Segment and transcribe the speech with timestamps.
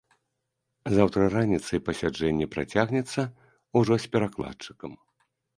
[0.95, 3.21] Заўтра раніцай пасяджэнне працягнецца,
[3.83, 4.91] ужо з перакладчыкам.